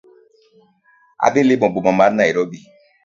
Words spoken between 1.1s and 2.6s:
Adhi limo boma mar Nairobi